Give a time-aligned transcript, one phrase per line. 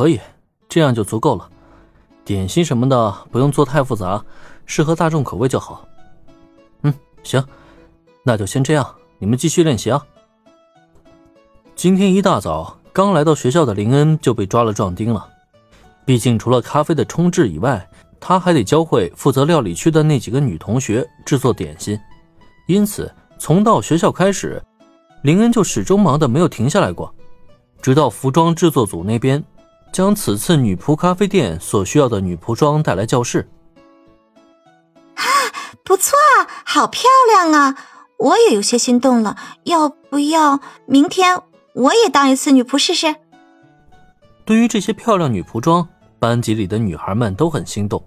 [0.00, 0.18] 可以，
[0.66, 1.46] 这样就足够了。
[2.24, 4.24] 点心什么的不用做太复杂，
[4.64, 5.86] 适合大众口味就好。
[6.84, 7.44] 嗯，行，
[8.22, 10.02] 那就先这样，你们继续练习啊。
[11.76, 15.28] 今天一大早刚来到学校的林恩就被抓了壮丁了，
[16.06, 17.86] 毕竟除了咖啡的冲制以外，
[18.18, 22.00] 他还得教会负责料理区的那几个女同学制作点心，
[22.66, 24.62] 因此从到学校开始，
[25.20, 27.14] 林恩就始终忙得没有停下来过，
[27.82, 29.44] 直到服装制作组那边
[29.92, 33.48] 将此次女仆咖啡店所需要的女仆装带来教室。
[35.14, 35.24] 啊，
[35.84, 37.76] 不错啊，好漂亮啊！
[38.18, 41.40] 我也有些心动了，要不要明天
[41.74, 43.16] 我也当一次女仆试试？
[44.44, 45.88] 对于这些漂亮女仆装。
[46.18, 48.04] 班级里的女孩们都很心动。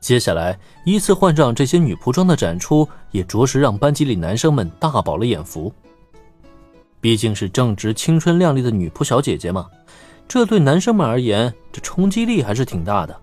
[0.00, 5.70] 接下来依次换上这些女仆装的展出，也着实让班级里男生们大饱了眼福。
[6.98, 9.66] 毕竟是正值青春靓丽的女仆小姐姐嘛，
[10.28, 13.16] 这对男生们而言，这冲击力还是挺大的。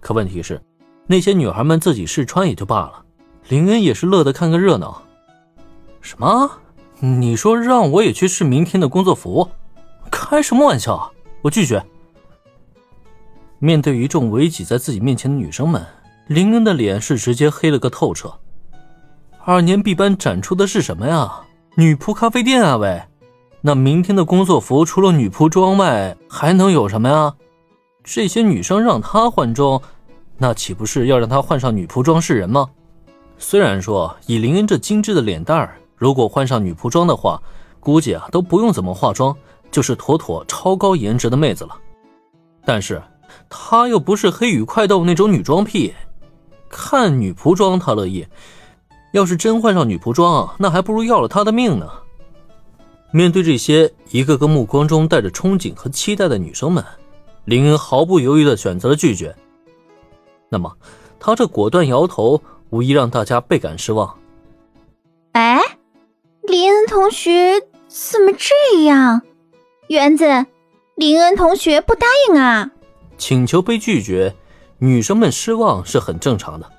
[0.00, 0.60] 可问题是，
[1.06, 3.04] 那些女孩们自己试穿也就罢了，
[3.48, 5.02] 林恩也是乐得看个热闹。
[6.00, 6.50] 什么？
[7.00, 9.48] 你说让我也去试明天的工作服？
[10.10, 11.10] 开什么玩笑啊！
[11.42, 11.84] 我拒绝。
[13.58, 15.84] 面对一众围挤在自己面前的女生们，
[16.26, 18.32] 林恩的脸是直接黑了个透彻。
[19.44, 21.42] 二年 B 班展出的是什么呀？
[21.76, 23.02] 女仆咖啡店啊喂！
[23.66, 27.34] 那明天的工作服除了女仆装外，还能有什么呀？
[28.04, 29.82] 这些女生让他换装，
[30.38, 32.68] 那岂不是要让他换上女仆装示人吗？
[33.38, 37.42] 虽然说以林恩这精致的脸蛋儿，如果换上女仆装的话，
[37.80, 39.36] 估计啊都不用怎么化妆，
[39.72, 41.76] 就是妥妥超高颜值的妹子了。
[42.64, 43.02] 但是。
[43.50, 45.92] 她又不是黑羽快斗那种女装癖，
[46.68, 48.24] 看女仆装她乐意，
[49.12, 51.88] 要是真换上女仆装，那还不如要了她的命呢。
[53.16, 56.84] 面对这些一个个目光中带着憧憬和期待的女生们，
[57.46, 59.34] 林恩毫不犹豫地选择了拒绝。
[60.50, 60.70] 那么，
[61.18, 64.18] 他这果断摇头，无疑让大家倍感失望。
[65.32, 65.58] 哎，
[66.42, 69.22] 林恩同学怎么这样？
[69.88, 70.44] 园子，
[70.96, 72.70] 林恩同学不答应啊？
[73.16, 74.36] 请求被拒绝，
[74.76, 76.70] 女生们失望是很正常的。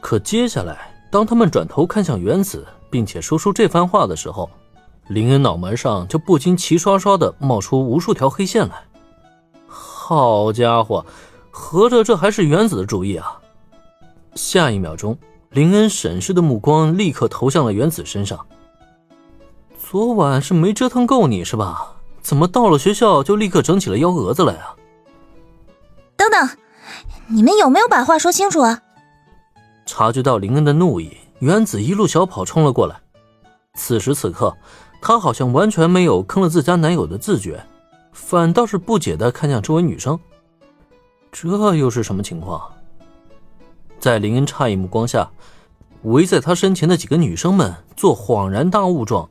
[0.00, 4.48] 可接下来，当他们转头看向原子，并且说出这番话的时候，
[5.08, 8.84] 林恩脑门上就不禁齐刷刷的冒出无数条黑线来。
[9.68, 11.04] 好家伙，
[11.50, 13.38] 合着这还是原子的主意啊！
[14.34, 15.16] 下一秒钟，
[15.50, 18.46] 林恩审视的目光立刻投向了原子身上。
[19.78, 21.92] 昨晚是没折腾够你是吧？
[22.22, 24.74] 怎么到了学校就立刻整起了幺蛾子来啊？
[26.16, 26.48] 等等，
[27.28, 28.80] 你们有没有把话说清楚啊？
[29.84, 33.02] 察觉到林恩的怒意，原子一路小跑冲了过来。
[33.74, 34.56] 此时此刻，
[35.00, 37.64] 她好像完全没有坑了自家男友的自觉，
[38.12, 40.18] 反倒是不解的看向周围女生。
[41.30, 42.62] 这又是什么情况？
[43.98, 45.30] 在林恩诧异目光下，
[46.02, 49.28] 围在他身前的几个女生们做恍然大悟状。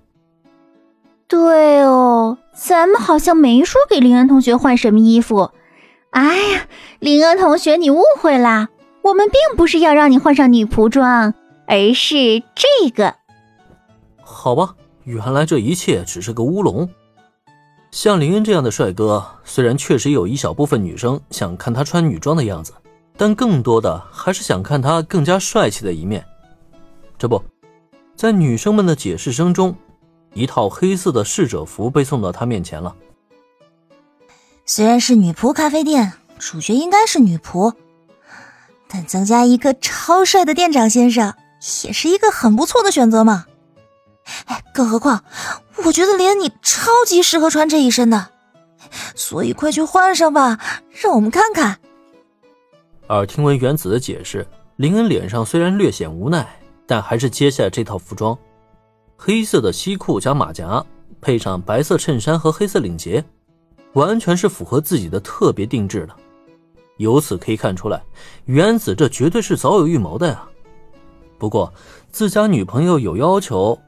[1.27, 5.51] 对哦，咱们好像没说给林恩同学换什么衣服。
[6.09, 6.67] 哎呀，
[6.99, 8.69] 林恩同学，你误会啦！
[9.01, 11.33] 我们并不是要让你换上女仆装，
[11.65, 13.15] 而是这个。
[14.23, 16.89] 好吧，原来这一切只是个乌龙。
[17.91, 22.73] 像林恩这样的帅哥，虽然确实有一小部分女生想看他穿女装的样子，
[23.15, 26.25] 但更多的还是想看他更加帅气的一面。
[27.17, 27.41] 这不，
[28.15, 29.75] 在女生们的解释声中，
[30.33, 32.95] 一套黑色的侍者服被送到他面前了。
[34.65, 37.73] 虽然是女仆咖啡店，主角应该是女仆，
[38.87, 41.35] 但增加一个超帅的店长先生，
[41.85, 43.45] 也是一个很不错的选择嘛。
[44.45, 45.23] 哎，更何况，
[45.85, 48.29] 我觉得连你超级适合穿这一身的，
[49.15, 51.79] 所以快去换上吧，让我们看看。
[53.07, 54.47] 而听闻原子的解释，
[54.77, 58.37] 林恩脸上虽然略显无奈，但还是接下这套服装：
[59.17, 60.83] 黑色的西裤加马甲，
[61.21, 63.23] 配上白色衬衫和黑色领结。
[63.93, 66.15] 完全是符合自己的特别定制的，
[66.97, 68.01] 由此可以看出来，
[68.45, 70.43] 原子这绝对是早有预谋的呀。
[71.37, 71.71] 不过
[72.11, 73.79] 自家女朋友有要求，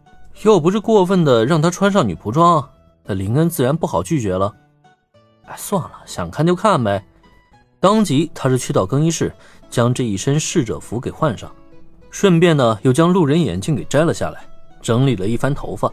[0.44, 2.68] 又不是过分的让她穿上女仆装，
[3.04, 4.54] 那林恩自然不好拒绝了。
[5.46, 7.04] 哎，算了，想看就看呗。
[7.80, 9.32] 当即他是去到更衣室，
[9.70, 11.52] 将这一身侍者服给换上，
[12.10, 14.42] 顺便呢又将路人眼镜给摘了下来，
[14.82, 15.92] 整理了一番头发。